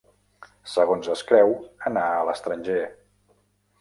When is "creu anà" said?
1.33-2.07